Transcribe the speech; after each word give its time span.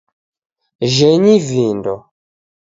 Jhenyi 0.95 1.37
vindo! 1.47 1.95